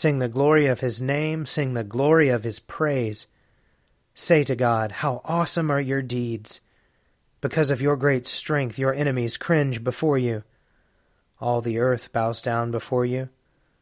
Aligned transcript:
Sing 0.00 0.20
the 0.20 0.28
glory 0.28 0.66
of 0.66 0.78
his 0.78 1.02
name, 1.02 1.44
sing 1.44 1.74
the 1.74 1.82
glory 1.82 2.28
of 2.28 2.44
his 2.44 2.60
praise. 2.60 3.26
Say 4.14 4.44
to 4.44 4.54
God, 4.54 4.92
How 4.92 5.20
awesome 5.24 5.72
are 5.72 5.80
your 5.80 6.02
deeds! 6.02 6.60
Because 7.40 7.72
of 7.72 7.82
your 7.82 7.96
great 7.96 8.24
strength, 8.24 8.78
your 8.78 8.94
enemies 8.94 9.36
cringe 9.36 9.82
before 9.82 10.16
you. 10.16 10.44
All 11.40 11.60
the 11.60 11.80
earth 11.80 12.12
bows 12.12 12.40
down 12.40 12.70
before 12.70 13.06
you, 13.06 13.28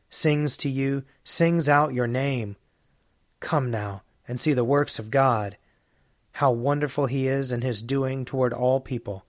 sings 0.08 0.56
to 0.56 0.70
you, 0.70 1.02
sings 1.22 1.68
out 1.68 1.92
your 1.92 2.06
name. 2.06 2.56
Come 3.40 3.70
now 3.70 4.00
and 4.26 4.40
see 4.40 4.54
the 4.54 4.64
works 4.64 4.98
of 4.98 5.10
God, 5.10 5.58
how 6.32 6.50
wonderful 6.50 7.04
he 7.04 7.28
is 7.28 7.52
in 7.52 7.60
his 7.60 7.82
doing 7.82 8.24
toward 8.24 8.54
all 8.54 8.80
people. 8.80 9.26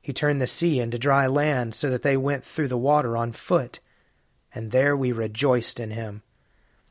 He 0.00 0.14
turned 0.14 0.40
the 0.40 0.46
sea 0.46 0.80
into 0.80 0.98
dry 0.98 1.26
land 1.26 1.74
so 1.74 1.90
that 1.90 2.02
they 2.02 2.16
went 2.16 2.46
through 2.46 2.68
the 2.68 2.78
water 2.78 3.14
on 3.14 3.32
foot 3.32 3.80
and 4.54 4.70
there 4.70 4.96
we 4.96 5.12
rejoiced 5.12 5.78
in 5.78 5.90
him. 5.90 6.22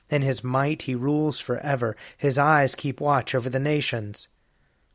In 0.09 0.22
his 0.22 0.44
might 0.44 0.84
he 0.84 0.95
rules 0.95 1.40
forever, 1.40 1.95
his 2.18 2.38
eyes 2.38 2.75
keep 2.75 3.01
watch 3.01 3.35
over 3.35 3.50
the 3.50 3.59
nations. 3.59 4.28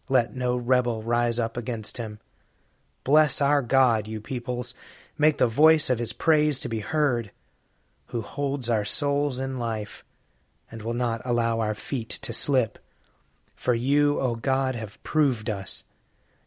Let 0.09 0.35
no 0.35 0.57
rebel 0.57 1.03
rise 1.03 1.39
up 1.39 1.57
against 1.57 1.99
him. 1.99 2.19
Bless 3.05 3.41
our 3.41 3.63
God, 3.63 4.07
you 4.07 4.21
peoples, 4.21 4.75
make 5.19 5.39
the 5.39 5.47
voice 5.47 5.91
of 5.91 5.99
his 5.99 6.13
praise 6.13 6.59
to 6.61 6.69
be 6.69 6.81
heard, 6.81 7.31
who 8.07 8.23
holds 8.23 8.71
our 8.71 8.85
souls 8.85 9.41
in 9.41 9.59
life, 9.59 10.05
and 10.71 10.83
will 10.83 10.95
not 10.95 11.21
allow 11.25 11.61
our 11.61 11.75
feet 11.75 12.09
to 12.23 12.33
slip. 12.33 12.79
For 13.55 13.75
you, 13.75 14.19
O 14.19 14.35
God, 14.35 14.75
have 14.75 15.03
proved 15.03 15.51
us. 15.51 15.85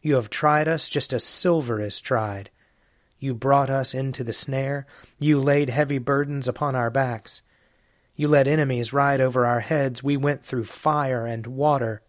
You 0.02 0.14
have 0.14 0.30
tried 0.30 0.68
us 0.68 0.88
just 0.88 1.12
as 1.12 1.24
silver 1.24 1.80
is 1.80 2.00
tried. 2.00 2.50
You 3.26 3.34
brought 3.34 3.70
us 3.70 3.92
into 3.92 4.22
the 4.22 4.32
snare. 4.32 4.86
You 5.18 5.40
laid 5.40 5.68
heavy 5.68 5.98
burdens 5.98 6.46
upon 6.46 6.76
our 6.76 6.90
backs. 6.90 7.42
You 8.14 8.28
let 8.28 8.46
enemies 8.46 8.92
ride 8.92 9.20
over 9.20 9.44
our 9.44 9.58
heads. 9.58 10.00
We 10.00 10.16
went 10.16 10.44
through 10.44 10.66
fire 10.66 11.26
and 11.26 11.44
water. 11.44 12.02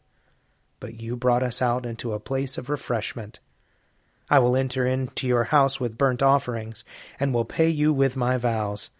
But 0.79 1.01
you 1.01 1.15
brought 1.15 1.41
us 1.41 1.59
out 1.59 1.87
into 1.87 2.13
a 2.13 2.19
place 2.19 2.59
of 2.59 2.69
refreshment. 2.69 3.39
I 4.29 4.37
will 4.37 4.55
enter 4.55 4.85
into 4.85 5.25
your 5.25 5.45
house 5.45 5.79
with 5.79 5.97
burnt 5.97 6.21
offerings, 6.21 6.83
and 7.19 7.33
will 7.33 7.45
pay 7.45 7.69
you 7.69 7.91
with 7.91 8.15
my 8.15 8.37
vows, 8.37 8.91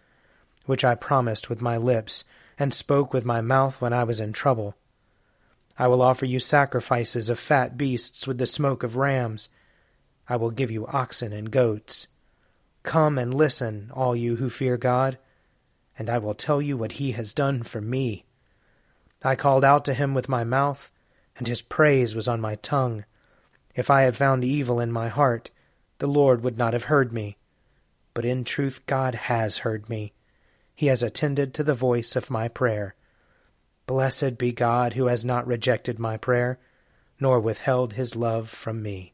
which 0.66 0.84
I 0.84 0.96
promised 0.96 1.52
with 1.52 1.62
my 1.62 1.78
lips, 1.78 2.24
and 2.58 2.74
spoke 2.74 3.14
with 3.14 3.26
my 3.26 3.42
mouth 3.42 3.80
when 3.80 3.94
I 3.94 4.04
was 4.04 4.20
in 4.20 4.34
trouble. 4.34 4.76
I 5.78 5.86
will 5.86 6.02
offer 6.02 6.26
you 6.26 6.40
sacrifices 6.40 7.30
of 7.30 7.38
fat 7.38 7.78
beasts 7.78 8.26
with 8.26 8.40
the 8.40 8.48
smoke 8.48 8.82
of 8.82 8.98
rams. 8.98 9.50
I 10.30 10.36
will 10.36 10.52
give 10.52 10.72
you 10.72 10.88
oxen 10.88 11.32
and 11.34 11.52
goats. 11.52 12.08
Come 12.84 13.18
and 13.18 13.34
listen, 13.34 13.92
all 13.94 14.16
you 14.16 14.38
who 14.38 14.50
fear 14.50 14.78
God, 14.78 15.18
and 15.98 16.10
I 16.10 16.18
will 16.18 16.34
tell 16.34 16.62
you 16.62 16.78
what 16.78 16.94
he 16.94 17.14
has 17.14 17.34
done 17.34 17.64
for 17.64 17.82
me. 17.82 18.26
I 19.24 19.36
called 19.36 19.64
out 19.64 19.84
to 19.86 19.94
him 19.94 20.14
with 20.14 20.30
my 20.30 20.44
mouth, 20.44 20.92
and 21.38 21.48
his 21.48 21.62
praise 21.62 22.16
was 22.16 22.28
on 22.28 22.40
my 22.40 22.56
tongue. 22.56 23.06
If 23.76 23.90
I 23.90 24.02
had 24.02 24.18
found 24.18 24.44
evil 24.44 24.80
in 24.80 24.92
my 24.92 25.08
heart, 25.08 25.50
the 26.00 26.08
Lord 26.08 26.44
would 26.44 26.58
not 26.58 26.74
have 26.74 26.86
heard 26.86 27.12
me. 27.12 27.38
But 28.14 28.26
in 28.26 28.44
truth, 28.44 28.86
God 28.86 29.16
has 29.16 29.60
heard 29.60 29.90
me. 29.90 30.14
He 30.76 30.88
has 30.88 31.04
attended 31.04 31.54
to 31.54 31.64
the 31.64 31.76
voice 31.76 32.16
of 32.16 32.30
my 32.30 32.48
prayer. 32.48 32.96
Blessed 33.86 34.38
be 34.38 34.52
God 34.52 34.94
who 34.94 35.08
has 35.08 35.26
not 35.26 35.48
rejected 35.48 35.98
my 35.98 36.18
prayer, 36.18 36.60
nor 37.20 37.40
withheld 37.40 37.94
his 37.94 38.16
love 38.16 38.50
from 38.50 38.82
me. 38.84 39.14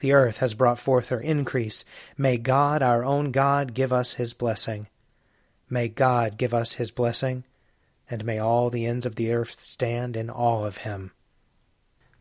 The 0.00 0.12
earth 0.12 0.38
has 0.38 0.54
brought 0.54 0.78
forth 0.78 1.08
her 1.08 1.20
increase. 1.20 1.84
May 2.18 2.36
God, 2.36 2.82
our 2.82 3.04
own 3.04 3.30
God, 3.30 3.74
give 3.74 3.92
us 3.92 4.14
his 4.14 4.34
blessing. 4.34 4.88
May 5.70 5.88
God 5.88 6.36
give 6.36 6.52
us 6.52 6.74
his 6.74 6.90
blessing, 6.90 7.44
and 8.10 8.24
may 8.24 8.38
all 8.38 8.70
the 8.70 8.86
ends 8.86 9.06
of 9.06 9.16
the 9.16 9.32
earth 9.32 9.60
stand 9.60 10.16
in 10.16 10.28
awe 10.30 10.64
of 10.64 10.78
him. 10.78 11.12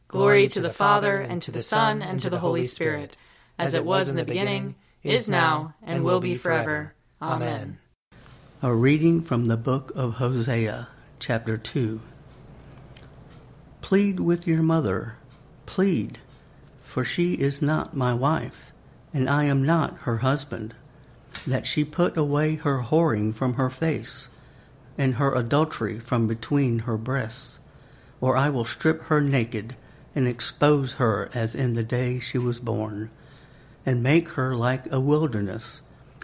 Glory 0.07 0.47
to 0.47 0.61
the 0.61 0.69
Father, 0.69 1.19
and 1.19 1.41
to 1.41 1.51
the 1.51 1.63
Son, 1.63 2.01
and 2.01 2.19
to 2.19 2.29
the 2.29 2.39
Holy 2.39 2.63
Spirit, 2.65 3.17
as 3.57 3.73
it 3.73 3.83
was 3.83 4.09
in 4.09 4.15
the 4.15 4.23
beginning, 4.23 4.75
is 5.01 5.27
now, 5.27 5.73
and 5.81 6.03
will 6.03 6.19
be 6.19 6.35
forever. 6.35 6.93
Amen. 7.21 7.79
A 8.61 8.73
reading 8.73 9.21
from 9.21 9.47
the 9.47 9.57
book 9.57 9.91
of 9.95 10.13
Hosea, 10.13 10.87
chapter 11.19 11.57
2. 11.57 11.99
Plead 13.81 14.19
with 14.19 14.47
your 14.47 14.63
mother. 14.63 15.15
Plead 15.65 16.19
for 16.93 17.03
she 17.03 17.33
is 17.33 17.59
not 17.59 17.97
my 17.97 18.13
wife, 18.13 18.71
and 19.15 19.27
I 19.27 19.45
am 19.45 19.63
not 19.63 19.97
her 20.01 20.17
husband, 20.17 20.75
that 21.47 21.65
she 21.65 21.83
put 21.83 22.15
away 22.15 22.53
her 22.57 22.83
whoring 22.83 23.33
from 23.33 23.55
her 23.55 23.71
face, 23.71 24.29
and 24.95 25.15
her 25.15 25.33
adultery 25.33 25.99
from 25.99 26.27
between 26.27 26.79
her 26.85 26.95
breasts, 26.95 27.57
or 28.21 28.37
I 28.37 28.51
will 28.51 28.63
strip 28.63 29.05
her 29.05 29.19
naked 29.19 29.75
and 30.13 30.27
expose 30.27 30.93
her 31.01 31.31
as 31.33 31.55
in 31.55 31.73
the 31.73 31.81
day 31.83 32.19
she 32.19 32.37
was 32.37 32.59
born, 32.59 33.09
and 33.87 34.03
make 34.03 34.29
her 34.29 34.55
like 34.55 34.85
a 34.91 34.99
wilderness, 34.99 35.81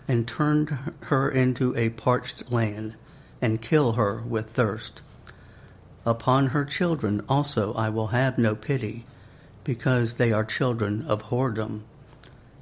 and 0.07 0.27
turn 0.27 0.93
her 1.05 1.31
into 1.31 1.75
a 1.75 1.89
parched 1.89 2.51
land, 2.51 2.93
and 3.41 3.59
kill 3.59 3.93
her 3.93 4.21
with 4.21 4.51
thirst. 4.51 5.01
Upon 6.05 6.49
her 6.49 6.63
children 6.63 7.23
also 7.27 7.73
I 7.73 7.89
will 7.89 8.09
have 8.13 8.37
no 8.37 8.53
pity, 8.53 9.03
because 9.69 10.15
they 10.15 10.31
are 10.31 10.43
children 10.43 11.05
of 11.05 11.29
whoredom. 11.29 11.83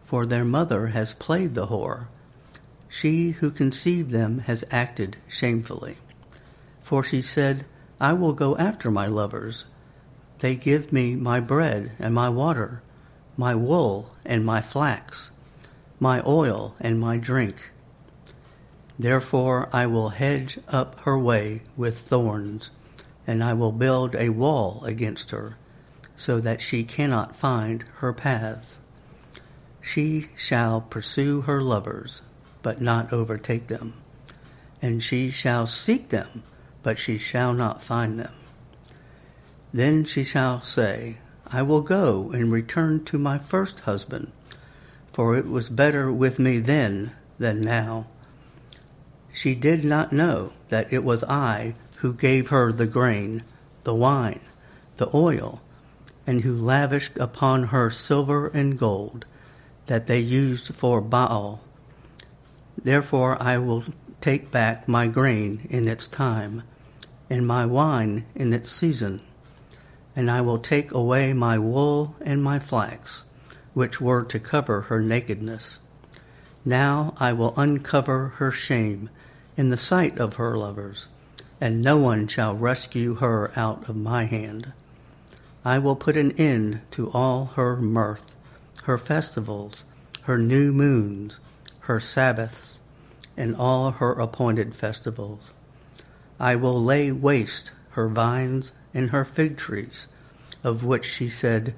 For 0.03 0.25
their 0.25 0.43
mother 0.43 0.87
has 0.87 1.13
played 1.13 1.55
the 1.55 1.67
whore. 1.67 2.07
She 2.89 3.31
who 3.31 3.49
conceived 3.49 4.11
them 4.11 4.39
has 4.39 4.65
acted 4.71 5.15
shamefully. 5.29 5.99
For 6.81 7.03
she 7.03 7.21
said, 7.21 7.63
I 8.01 8.11
will 8.11 8.33
go 8.33 8.57
after 8.57 8.91
my 8.91 9.07
lovers 9.07 9.63
they 10.39 10.55
give 10.55 10.91
me 10.91 11.15
my 11.15 11.39
bread 11.39 11.93
and 11.97 12.13
my 12.13 12.27
water, 12.27 12.81
my 13.37 13.55
wool 13.55 14.11
and 14.25 14.45
my 14.45 14.59
flax, 14.59 15.31
my 16.01 16.21
oil 16.27 16.75
and 16.81 16.99
my 16.99 17.15
drink. 17.15 17.71
Therefore 18.99 19.69
I 19.71 19.87
will 19.87 20.09
hedge 20.09 20.59
up 20.67 20.99
her 21.05 21.17
way 21.17 21.61
with 21.77 21.99
thorns, 21.99 22.69
and 23.25 23.41
I 23.41 23.53
will 23.53 23.71
build 23.71 24.13
a 24.13 24.29
wall 24.29 24.83
against 24.83 25.31
her, 25.31 25.55
so 26.17 26.41
that 26.41 26.59
she 26.59 26.83
cannot 26.83 27.35
find 27.35 27.85
her 27.97 28.11
paths. 28.11 28.79
She 29.81 30.27
shall 30.35 30.81
pursue 30.81 31.41
her 31.41 31.61
lovers, 31.61 32.21
but 32.61 32.81
not 32.81 33.13
overtake 33.13 33.67
them, 33.67 33.93
and 34.81 35.01
she 35.01 35.31
shall 35.31 35.67
seek 35.67 36.09
them, 36.09 36.43
but 36.83 36.99
she 36.99 37.17
shall 37.17 37.53
not 37.53 37.81
find 37.81 38.19
them. 38.19 38.33
Then 39.71 40.03
she 40.03 40.23
shall 40.23 40.61
say, 40.61 41.17
I 41.45 41.61
will 41.61 41.81
go 41.81 42.31
and 42.31 42.51
return 42.51 43.05
to 43.05 43.17
my 43.17 43.37
first 43.37 43.81
husband, 43.81 44.31
for 45.13 45.37
it 45.37 45.47
was 45.47 45.69
better 45.69 46.11
with 46.11 46.39
me 46.39 46.59
then 46.59 47.11
than 47.37 47.61
now. 47.61 48.07
She 49.31 49.55
did 49.55 49.85
not 49.85 50.11
know 50.11 50.53
that 50.69 50.91
it 50.91 51.03
was 51.03 51.23
I 51.23 51.75
who 51.97 52.11
gave 52.11 52.49
her 52.49 52.71
the 52.71 52.87
grain, 52.87 53.43
the 53.83 53.95
wine, 53.95 54.41
the 54.97 55.09
oil, 55.15 55.61
and 56.27 56.41
who 56.41 56.55
lavished 56.55 57.17
upon 57.17 57.63
her 57.63 57.89
silver 57.89 58.49
and 58.49 58.77
gold 58.77 59.25
that 59.87 60.05
they 60.05 60.19
used 60.19 60.75
for 60.75 61.01
Baal. 61.01 61.61
Therefore 62.77 63.41
I 63.41 63.57
will 63.57 63.85
take 64.21 64.51
back 64.51 64.87
my 64.87 65.07
grain 65.07 65.65
in 65.69 65.87
its 65.87 66.05
time, 66.05 66.61
and 67.29 67.47
my 67.47 67.65
wine 67.65 68.25
in 68.35 68.53
its 68.53 68.71
season 68.71 69.21
and 70.17 70.31
I 70.31 70.41
will 70.41 70.57
take 70.57 70.91
away 70.91 71.31
my 71.31 71.59
wool 71.59 72.15
and 72.21 72.43
my 72.43 72.57
flax, 72.57 73.23
which 73.75 74.01
were 74.01 74.23
to 74.23 74.39
cover 74.39 74.81
her 74.81 74.99
nakedness. 74.99 75.77
Now 76.65 77.13
I 77.19 77.33
will 77.33 77.53
uncover 77.55 78.29
her 78.37 78.49
shame 78.49 79.11
in 79.55 79.69
the 79.69 79.77
sight 79.77 80.17
of 80.17 80.35
her 80.35 80.57
lovers, 80.57 81.07
and 81.61 81.83
no 81.83 81.99
one 81.99 82.27
shall 82.27 82.55
rescue 82.55 83.13
her 83.15 83.51
out 83.55 83.87
of 83.87 83.95
my 83.95 84.23
hand. 84.23 84.73
I 85.67 85.79
will 85.79 85.97
put 85.97 86.15
an 86.15 86.31
end 86.37 86.79
to 86.91 87.11
all 87.11 87.47
her 87.57 87.75
mirth, 87.75 88.37
her 88.83 88.97
festivals, 88.97 89.83
her 90.21 90.37
new 90.37 90.71
moons, 90.71 91.39
her 91.81 91.99
Sabbaths, 91.99 92.79
and 93.35 93.53
all 93.53 93.91
her 93.91 94.13
appointed 94.13 94.73
festivals. 94.73 95.51
I 96.39 96.55
will 96.55 96.81
lay 96.81 97.11
waste 97.11 97.71
her 97.89 98.07
vines 98.07 98.71
and 98.93 99.09
her 99.09 99.25
fig 99.25 99.57
trees, 99.57 100.07
of 100.63 100.85
which 100.85 101.03
she 101.03 101.27
said, 101.27 101.75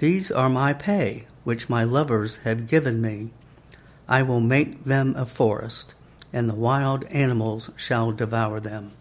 These 0.00 0.30
are 0.30 0.50
my 0.50 0.74
pay, 0.74 1.24
which 1.44 1.70
my 1.70 1.84
lovers 1.84 2.36
have 2.44 2.68
given 2.68 3.00
me. 3.00 3.30
I 4.06 4.22
will 4.22 4.40
make 4.40 4.84
them 4.84 5.14
a 5.16 5.24
forest, 5.24 5.94
and 6.30 6.46
the 6.46 6.54
wild 6.54 7.04
animals 7.04 7.70
shall 7.74 8.12
devour 8.12 8.60
them. 8.60 8.92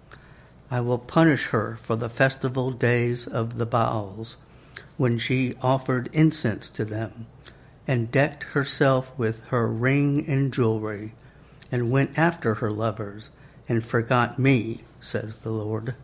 I 0.69 0.81
will 0.81 0.97
punish 0.97 1.47
her 1.47 1.77
for 1.77 1.95
the 1.95 2.09
festival 2.09 2.71
days 2.71 3.25
of 3.25 3.57
the 3.57 3.65
Baals, 3.65 4.37
when 4.97 5.17
she 5.17 5.55
offered 5.61 6.09
incense 6.11 6.69
to 6.71 6.83
them, 6.83 7.27
and 7.87 8.11
decked 8.11 8.43
herself 8.43 9.17
with 9.17 9.45
her 9.47 9.67
ring 9.67 10.27
and 10.27 10.51
jewelry, 10.51 11.13
and 11.71 11.91
went 11.91 12.17
after 12.17 12.55
her 12.55 12.71
lovers, 12.71 13.29
and 13.69 13.83
forgot 13.83 14.37
me, 14.37 14.83
says 14.99 15.39
the 15.39 15.51
Lord. 15.51 15.95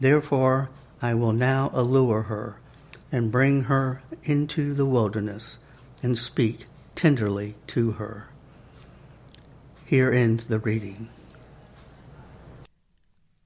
Therefore 0.00 0.68
I 1.02 1.14
will 1.14 1.32
now 1.32 1.70
allure 1.72 2.22
her 2.22 2.56
and 3.10 3.32
bring 3.32 3.64
her 3.64 4.02
into 4.24 4.74
the 4.74 4.86
wilderness 4.86 5.58
and 6.02 6.18
speak 6.18 6.66
tenderly 6.94 7.54
to 7.68 7.92
her. 7.92 8.26
Here 9.84 10.12
ends 10.12 10.46
the 10.46 10.58
reading. 10.58 11.08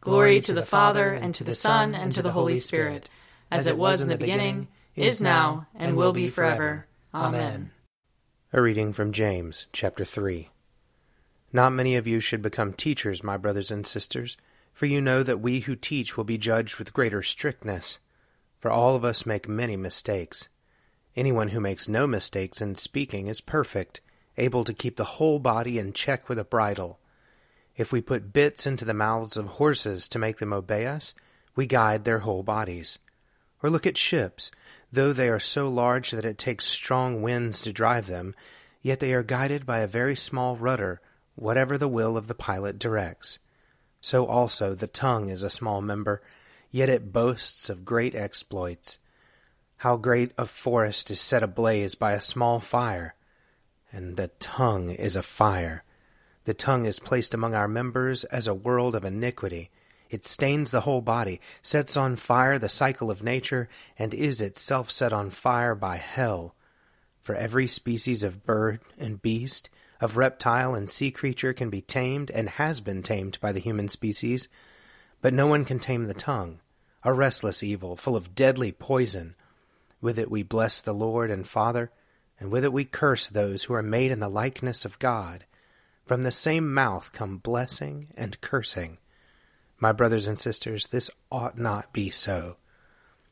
Glory 0.00 0.40
to 0.40 0.52
the 0.52 0.64
Father, 0.64 1.12
and 1.12 1.34
to 1.34 1.44
the 1.44 1.54
Son, 1.54 1.94
and 1.94 2.12
to 2.12 2.22
the 2.22 2.32
Holy 2.32 2.56
Spirit, 2.56 3.08
as 3.50 3.66
it 3.66 3.76
was 3.76 4.00
in 4.00 4.08
the 4.08 4.16
beginning, 4.16 4.68
is 4.94 5.20
now, 5.20 5.66
and 5.74 5.96
will 5.96 6.12
be 6.12 6.28
forever. 6.28 6.86
Amen. 7.14 7.70
A 8.52 8.60
reading 8.62 8.92
from 8.92 9.12
James, 9.12 9.66
chapter 9.72 10.04
3. 10.04 10.48
Not 11.52 11.72
many 11.72 11.96
of 11.96 12.06
you 12.06 12.20
should 12.20 12.42
become 12.42 12.72
teachers, 12.72 13.24
my 13.24 13.36
brothers 13.36 13.70
and 13.70 13.86
sisters 13.86 14.36
for 14.78 14.86
you 14.86 15.00
know 15.00 15.24
that 15.24 15.40
we 15.40 15.58
who 15.58 15.74
teach 15.74 16.16
will 16.16 16.22
be 16.22 16.38
judged 16.38 16.78
with 16.78 16.92
greater 16.92 17.20
strictness. 17.20 17.98
For 18.60 18.70
all 18.70 18.94
of 18.94 19.04
us 19.04 19.26
make 19.26 19.48
many 19.48 19.76
mistakes. 19.76 20.48
Anyone 21.16 21.48
who 21.48 21.58
makes 21.58 21.88
no 21.88 22.06
mistakes 22.06 22.60
in 22.60 22.76
speaking 22.76 23.26
is 23.26 23.40
perfect, 23.40 24.00
able 24.36 24.62
to 24.62 24.72
keep 24.72 24.96
the 24.96 25.18
whole 25.18 25.40
body 25.40 25.80
in 25.80 25.92
check 25.92 26.28
with 26.28 26.38
a 26.38 26.44
bridle. 26.44 27.00
If 27.78 27.92
we 27.92 28.00
put 28.00 28.32
bits 28.32 28.66
into 28.66 28.84
the 28.84 28.92
mouths 28.92 29.36
of 29.36 29.46
horses 29.46 30.08
to 30.08 30.18
make 30.18 30.38
them 30.38 30.52
obey 30.52 30.86
us, 30.86 31.14
we 31.54 31.64
guide 31.64 32.04
their 32.04 32.18
whole 32.18 32.42
bodies. 32.42 32.98
Or 33.62 33.70
look 33.70 33.86
at 33.86 33.96
ships. 33.96 34.50
Though 34.90 35.12
they 35.12 35.28
are 35.28 35.38
so 35.38 35.68
large 35.68 36.10
that 36.10 36.24
it 36.24 36.38
takes 36.38 36.66
strong 36.66 37.22
winds 37.22 37.62
to 37.62 37.72
drive 37.72 38.08
them, 38.08 38.34
yet 38.82 38.98
they 38.98 39.14
are 39.14 39.22
guided 39.22 39.64
by 39.64 39.78
a 39.78 39.86
very 39.86 40.16
small 40.16 40.56
rudder, 40.56 41.00
whatever 41.36 41.78
the 41.78 41.86
will 41.86 42.16
of 42.16 42.26
the 42.26 42.34
pilot 42.34 42.80
directs. 42.80 43.38
So 44.00 44.26
also 44.26 44.74
the 44.74 44.88
tongue 44.88 45.28
is 45.28 45.44
a 45.44 45.50
small 45.50 45.80
member, 45.80 46.20
yet 46.72 46.88
it 46.88 47.12
boasts 47.12 47.70
of 47.70 47.84
great 47.84 48.16
exploits. 48.16 48.98
How 49.78 49.96
great 49.96 50.32
a 50.36 50.46
forest 50.46 51.12
is 51.12 51.20
set 51.20 51.44
ablaze 51.44 51.94
by 51.94 52.14
a 52.14 52.20
small 52.20 52.58
fire! 52.58 53.14
And 53.92 54.16
the 54.16 54.28
tongue 54.40 54.90
is 54.90 55.14
a 55.14 55.22
fire. 55.22 55.84
The 56.48 56.54
tongue 56.54 56.86
is 56.86 56.98
placed 56.98 57.34
among 57.34 57.54
our 57.54 57.68
members 57.68 58.24
as 58.24 58.46
a 58.46 58.54
world 58.54 58.94
of 58.94 59.04
iniquity. 59.04 59.68
It 60.08 60.24
stains 60.24 60.70
the 60.70 60.80
whole 60.80 61.02
body, 61.02 61.42
sets 61.60 61.94
on 61.94 62.16
fire 62.16 62.58
the 62.58 62.70
cycle 62.70 63.10
of 63.10 63.22
nature, 63.22 63.68
and 63.98 64.14
is 64.14 64.40
itself 64.40 64.90
set 64.90 65.12
on 65.12 65.28
fire 65.28 65.74
by 65.74 65.96
hell. 65.98 66.54
For 67.20 67.34
every 67.34 67.66
species 67.66 68.22
of 68.22 68.46
bird 68.46 68.80
and 68.98 69.20
beast, 69.20 69.68
of 70.00 70.16
reptile 70.16 70.74
and 70.74 70.88
sea 70.88 71.10
creature 71.10 71.52
can 71.52 71.68
be 71.68 71.82
tamed 71.82 72.30
and 72.30 72.48
has 72.48 72.80
been 72.80 73.02
tamed 73.02 73.38
by 73.42 73.52
the 73.52 73.60
human 73.60 73.90
species, 73.90 74.48
But 75.20 75.34
no 75.34 75.48
one 75.48 75.66
can 75.66 75.78
tame 75.78 76.06
the 76.06 76.14
tongue, 76.14 76.60
a 77.04 77.12
restless 77.12 77.62
evil, 77.62 77.94
full 77.94 78.16
of 78.16 78.34
deadly 78.34 78.72
poison. 78.72 79.34
With 80.00 80.18
it 80.18 80.30
we 80.30 80.44
bless 80.44 80.80
the 80.80 80.94
Lord 80.94 81.30
and 81.30 81.46
Father, 81.46 81.90
and 82.40 82.50
with 82.50 82.64
it 82.64 82.72
we 82.72 82.86
curse 82.86 83.26
those 83.26 83.64
who 83.64 83.74
are 83.74 83.82
made 83.82 84.10
in 84.10 84.20
the 84.20 84.30
likeness 84.30 84.86
of 84.86 84.98
God. 84.98 85.44
From 86.08 86.22
the 86.22 86.32
same 86.32 86.72
mouth 86.72 87.12
come 87.12 87.36
blessing 87.36 88.08
and 88.16 88.40
cursing. 88.40 88.96
My 89.78 89.92
brothers 89.92 90.26
and 90.26 90.38
sisters, 90.38 90.86
this 90.86 91.10
ought 91.30 91.58
not 91.58 91.92
be 91.92 92.08
so. 92.08 92.56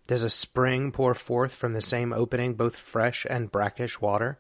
Does 0.06 0.23
a 0.23 0.28
spring 0.28 0.92
pour 0.92 1.14
forth 1.14 1.54
from 1.54 1.73
the 1.73 1.80
same 1.80 2.12
opening 2.12 2.52
both 2.52 2.76
fresh 2.76 3.25
and 3.30 3.50
brackish 3.50 3.99
water? 3.99 4.38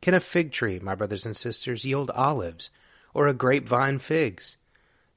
Can 0.00 0.14
a 0.14 0.20
fig 0.20 0.52
tree, 0.52 0.78
my 0.78 0.94
brothers 0.94 1.26
and 1.26 1.36
sisters, 1.36 1.84
yield 1.84 2.10
olives, 2.12 2.70
or 3.12 3.28
a 3.28 3.34
grapevine 3.34 3.98
figs? 3.98 4.56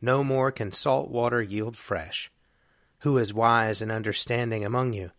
No 0.01 0.21
more 0.21 0.51
can 0.51 0.73
salt 0.73 1.09
water 1.09 1.41
yield 1.41 1.77
fresh. 1.77 2.29
Who 2.99 3.17
is 3.17 3.33
wise 3.33 3.81
and 3.81 3.89
understanding 3.89 4.65
among 4.65 4.91
you? 4.91 5.11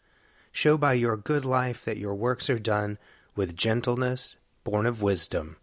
Show 0.52 0.76
by 0.76 0.92
your 0.92 1.16
good 1.16 1.46
life 1.46 1.86
that 1.86 1.96
your 1.96 2.14
works 2.14 2.50
are 2.50 2.58
done 2.58 2.98
with 3.34 3.56
gentleness, 3.56 4.36
born 4.62 4.84
of 4.84 5.00
wisdom. 5.00 5.56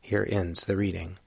Here 0.00 0.26
ends 0.30 0.64
the 0.64 0.76
reading. 0.76 1.18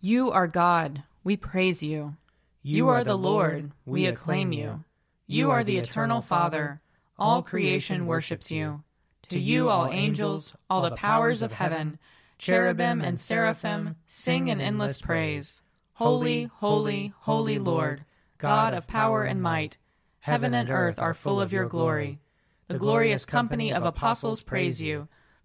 You 0.00 0.30
are 0.30 0.46
God, 0.46 1.02
we 1.24 1.36
praise 1.36 1.82
you. 1.82 2.16
You 2.62 2.88
are 2.88 3.04
the 3.04 3.16
Lord, 3.16 3.72
we 3.84 4.06
acclaim 4.06 4.52
you. 4.52 4.84
You 5.26 5.50
are 5.50 5.64
the 5.64 5.78
eternal 5.78 6.22
Father, 6.22 6.80
all 7.18 7.42
creation 7.42 8.06
worships 8.06 8.50
you. 8.50 8.82
To 9.30 9.38
you, 9.38 9.68
all 9.68 9.88
angels, 9.88 10.54
all 10.70 10.82
the 10.82 10.94
powers 10.94 11.42
of 11.42 11.52
heaven, 11.52 11.98
cherubim 12.38 13.00
and 13.00 13.20
seraphim, 13.20 13.96
sing 14.06 14.50
an 14.50 14.60
endless 14.60 15.00
praise. 15.00 15.62
Holy, 15.94 16.44
holy, 16.44 17.12
holy 17.20 17.58
Lord, 17.58 18.04
God 18.38 18.74
of 18.74 18.86
power 18.86 19.24
and 19.24 19.42
might, 19.42 19.78
heaven 20.20 20.54
and 20.54 20.70
earth 20.70 20.98
are 20.98 21.14
full 21.14 21.40
of 21.40 21.52
your 21.52 21.66
glory. 21.66 22.20
The 22.68 22.78
glorious 22.78 23.24
company 23.24 23.72
of 23.72 23.84
apostles 23.84 24.42
praise 24.42 24.80
you. 24.80 25.08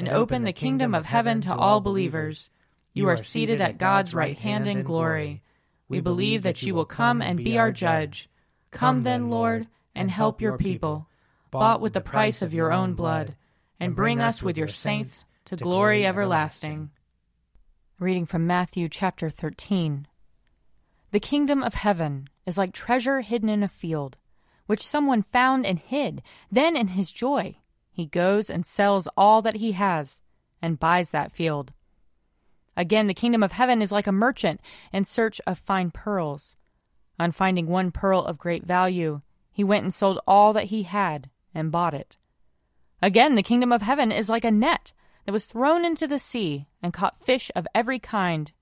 and 0.00 0.08
open 0.08 0.44
the 0.44 0.52
kingdom 0.54 0.94
of 0.94 1.04
heaven 1.04 1.42
to 1.42 1.54
all 1.54 1.78
believers. 1.78 2.48
You 2.94 3.06
are 3.10 3.18
seated 3.18 3.60
at 3.60 3.76
God's 3.76 4.14
right 4.14 4.38
hand 4.38 4.66
in 4.66 4.82
glory. 4.82 5.42
We 5.90 6.00
believe 6.00 6.42
that 6.42 6.62
you 6.62 6.74
will 6.74 6.86
come 6.86 7.20
and 7.20 7.44
be 7.44 7.58
our 7.58 7.70
judge. 7.70 8.30
Come 8.70 9.02
then, 9.02 9.28
Lord, 9.28 9.66
and 9.94 10.10
help 10.10 10.40
your 10.40 10.56
people, 10.56 11.06
bought 11.50 11.82
with 11.82 11.92
the 11.92 12.00
price 12.00 12.40
of 12.40 12.54
your 12.54 12.72
own 12.72 12.94
blood, 12.94 13.36
and 13.78 13.94
bring 13.94 14.22
us 14.22 14.42
with 14.42 14.56
your 14.56 14.68
saints 14.68 15.26
to 15.44 15.56
glory 15.56 16.06
everlasting. 16.06 16.88
Reading 17.98 18.24
from 18.24 18.46
Matthew 18.46 18.88
chapter 18.88 19.28
13. 19.28 20.06
The 21.10 21.20
kingdom 21.20 21.62
of 21.62 21.74
heaven 21.74 22.30
is 22.46 22.56
like 22.56 22.72
treasure 22.72 23.20
hidden 23.20 23.50
in 23.50 23.62
a 23.62 23.68
field, 23.68 24.16
which 24.64 24.80
someone 24.80 25.20
found 25.20 25.66
and 25.66 25.78
hid. 25.78 26.22
Then, 26.50 26.74
in 26.74 26.88
his 26.88 27.12
joy, 27.12 27.56
he 28.00 28.06
goes 28.06 28.50
and 28.50 28.66
sells 28.66 29.06
all 29.16 29.42
that 29.42 29.56
he 29.56 29.72
has 29.72 30.20
and 30.60 30.80
buys 30.80 31.10
that 31.10 31.30
field. 31.30 31.72
Again, 32.76 33.06
the 33.06 33.14
kingdom 33.14 33.42
of 33.42 33.52
heaven 33.52 33.82
is 33.82 33.92
like 33.92 34.06
a 34.06 34.12
merchant 34.12 34.60
in 34.92 35.04
search 35.04 35.40
of 35.46 35.58
fine 35.58 35.90
pearls. 35.90 36.56
On 37.18 37.30
finding 37.30 37.66
one 37.66 37.92
pearl 37.92 38.24
of 38.24 38.38
great 38.38 38.64
value, 38.64 39.20
he 39.52 39.62
went 39.62 39.84
and 39.84 39.92
sold 39.92 40.18
all 40.26 40.52
that 40.54 40.66
he 40.66 40.84
had 40.84 41.28
and 41.54 41.70
bought 41.70 41.94
it. 41.94 42.16
Again, 43.02 43.34
the 43.34 43.42
kingdom 43.42 43.72
of 43.72 43.82
heaven 43.82 44.10
is 44.10 44.28
like 44.28 44.44
a 44.44 44.50
net 44.50 44.92
that 45.26 45.32
was 45.32 45.46
thrown 45.46 45.84
into 45.84 46.06
the 46.06 46.18
sea 46.18 46.66
and 46.82 46.92
caught 46.92 47.18
fish 47.18 47.50
of 47.54 47.66
every 47.74 47.98
kind. 47.98 48.52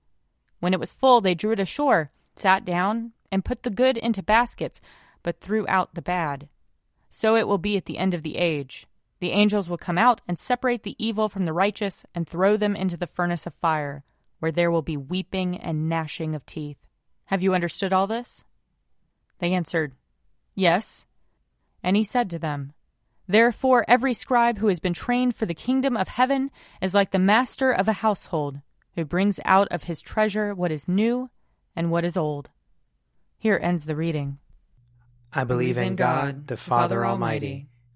When 0.59 0.73
it 0.73 0.79
was 0.79 0.93
full, 0.93 1.21
they 1.21 1.35
drew 1.35 1.53
it 1.53 1.59
ashore, 1.59 2.11
sat 2.35 2.65
down, 2.65 3.13
and 3.31 3.45
put 3.45 3.63
the 3.63 3.69
good 3.69 3.97
into 3.97 4.21
baskets, 4.21 4.81
but 5.23 5.39
threw 5.39 5.65
out 5.67 5.95
the 5.95 6.01
bad. 6.01 6.49
So 7.09 7.35
it 7.35 7.47
will 7.47 7.57
be 7.57 7.77
at 7.77 7.85
the 7.85 7.97
end 7.97 8.13
of 8.13 8.23
the 8.23 8.37
age. 8.37 8.85
The 9.19 9.31
angels 9.31 9.69
will 9.69 9.77
come 9.77 9.97
out 9.97 10.21
and 10.27 10.39
separate 10.39 10.83
the 10.83 10.95
evil 10.97 11.27
from 11.27 11.45
the 11.45 11.53
righteous 11.53 12.05
and 12.15 12.27
throw 12.27 12.55
them 12.55 12.75
into 12.75 12.95
the 12.95 13.07
furnace 13.07 13.45
of 13.45 13.53
fire, 13.53 14.03
where 14.39 14.51
there 14.51 14.71
will 14.71 14.81
be 14.81 14.95
weeping 14.95 15.57
and 15.57 15.89
gnashing 15.89 16.35
of 16.35 16.45
teeth. 16.45 16.77
Have 17.25 17.43
you 17.43 17.53
understood 17.53 17.91
all 17.91 18.07
this? 18.07 18.45
They 19.39 19.53
answered, 19.53 19.93
Yes. 20.55 21.05
And 21.83 21.95
he 21.97 22.03
said 22.03 22.29
to 22.29 22.39
them, 22.39 22.73
Therefore, 23.27 23.85
every 23.87 24.13
scribe 24.13 24.57
who 24.57 24.67
has 24.67 24.79
been 24.79 24.93
trained 24.93 25.35
for 25.35 25.45
the 25.45 25.53
kingdom 25.53 25.95
of 25.95 26.07
heaven 26.07 26.49
is 26.81 26.93
like 26.93 27.11
the 27.11 27.19
master 27.19 27.71
of 27.71 27.87
a 27.87 27.93
household, 27.93 28.61
who 28.95 29.05
brings 29.05 29.39
out 29.45 29.67
of 29.69 29.83
his 29.83 30.01
treasure 30.01 30.55
what 30.55 30.71
is 30.71 30.87
new 30.87 31.29
and 31.75 31.91
what 31.91 32.05
is 32.05 32.17
old. 32.17 32.49
Here 33.37 33.59
ends 33.61 33.85
the 33.85 33.95
reading. 33.95 34.39
I 35.31 35.43
believe 35.43 35.77
in 35.77 35.95
God, 35.95 36.47
the 36.47 36.57
Father 36.57 37.05
Almighty 37.05 37.67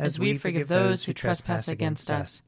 as 0.00 0.18
we 0.18 0.38
forgive 0.38 0.68
those 0.68 1.04
who 1.04 1.12
trespass 1.12 1.68
against 1.68 2.10
us. 2.10 2.42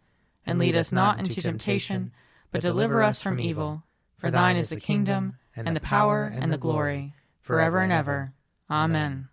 And 0.46 0.58
lead 0.58 0.74
us 0.74 0.90
not 0.90 1.18
into 1.18 1.40
temptation, 1.40 2.12
but 2.50 2.62
deliver 2.62 3.02
us 3.02 3.22
from 3.22 3.38
evil. 3.38 3.84
For 4.16 4.30
thine 4.30 4.56
is 4.56 4.70
the 4.70 4.80
kingdom, 4.80 5.36
and 5.54 5.76
the 5.76 5.80
power, 5.80 6.24
and 6.34 6.52
the 6.52 6.58
glory, 6.58 7.14
forever 7.40 7.80
and 7.80 7.92
ever. 7.92 8.32
Amen. 8.70 9.28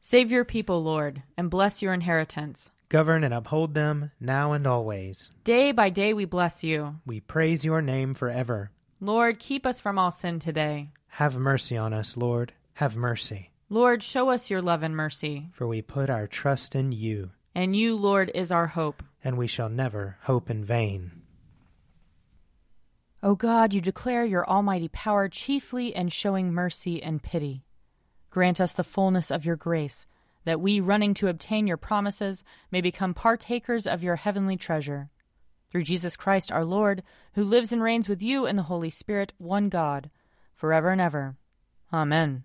Save 0.00 0.30
your 0.30 0.44
people, 0.44 0.82
Lord, 0.82 1.22
and 1.36 1.50
bless 1.50 1.82
your 1.82 1.92
inheritance. 1.92 2.70
Govern 2.88 3.24
and 3.24 3.34
uphold 3.34 3.74
them 3.74 4.12
now 4.20 4.52
and 4.52 4.66
always. 4.66 5.32
Day 5.42 5.72
by 5.72 5.90
day 5.90 6.12
we 6.12 6.24
bless 6.24 6.62
you. 6.62 6.96
We 7.04 7.18
praise 7.18 7.64
your 7.64 7.82
name 7.82 8.14
forever. 8.14 8.70
Lord, 9.00 9.40
keep 9.40 9.66
us 9.66 9.80
from 9.80 9.98
all 9.98 10.12
sin 10.12 10.38
today. 10.38 10.90
Have 11.08 11.36
mercy 11.36 11.76
on 11.76 11.92
us, 11.92 12.16
Lord. 12.16 12.52
Have 12.74 12.94
mercy. 12.94 13.50
Lord, 13.68 14.02
show 14.02 14.30
us 14.30 14.48
your 14.48 14.62
love 14.62 14.84
and 14.84 14.96
mercy. 14.96 15.48
For 15.52 15.66
we 15.66 15.82
put 15.82 16.08
our 16.08 16.28
trust 16.28 16.76
in 16.76 16.92
you. 16.92 17.30
And 17.52 17.74
you, 17.74 17.96
Lord, 17.96 18.30
is 18.34 18.52
our 18.52 18.68
hope. 18.68 19.02
And 19.24 19.36
we 19.36 19.48
shall 19.48 19.68
never 19.68 20.18
hope 20.22 20.50
in 20.50 20.64
vain. 20.64 21.22
O 23.22 23.34
God, 23.34 23.72
you 23.74 23.80
declare 23.80 24.24
your 24.24 24.48
almighty 24.48 24.88
power 24.88 25.28
chiefly 25.28 25.94
in 25.94 26.10
showing 26.10 26.52
mercy 26.52 27.02
and 27.02 27.22
pity. 27.22 27.64
Grant 28.30 28.60
us 28.60 28.72
the 28.72 28.84
fullness 28.84 29.32
of 29.32 29.44
your 29.44 29.56
grace, 29.56 30.06
that 30.44 30.60
we, 30.60 30.78
running 30.78 31.12
to 31.14 31.26
obtain 31.26 31.66
your 31.66 31.76
promises, 31.76 32.44
may 32.70 32.80
become 32.80 33.14
partakers 33.14 33.86
of 33.86 34.02
your 34.02 34.16
heavenly 34.16 34.56
treasure. 34.56 35.10
Through 35.70 35.84
Jesus 35.84 36.16
Christ 36.16 36.52
our 36.52 36.64
Lord, 36.64 37.02
who 37.34 37.42
lives 37.42 37.72
and 37.72 37.82
reigns 37.82 38.08
with 38.08 38.22
you 38.22 38.46
in 38.46 38.54
the 38.54 38.62
Holy 38.62 38.90
Spirit, 38.90 39.32
one 39.38 39.70
God, 39.70 40.10
forever 40.54 40.90
and 40.90 41.00
ever. 41.00 41.36
Amen. 41.92 42.44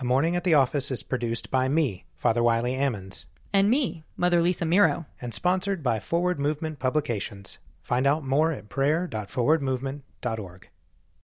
A 0.00 0.04
Morning 0.04 0.34
at 0.34 0.44
the 0.44 0.54
Office 0.54 0.90
is 0.90 1.02
produced 1.02 1.50
by 1.50 1.68
me, 1.68 2.06
Father 2.16 2.42
Wiley 2.42 2.72
Ammons. 2.72 3.26
And 3.52 3.68
me, 3.68 4.02
Mother 4.16 4.40
Lisa 4.40 4.64
Meirow. 4.64 5.04
And 5.20 5.34
sponsored 5.34 5.82
by 5.82 6.00
Forward 6.00 6.40
Movement 6.40 6.78
Publications. 6.78 7.58
Find 7.82 8.06
out 8.06 8.24
more 8.24 8.50
at 8.50 8.70
prayer.forwardmovement.org. 8.70 10.68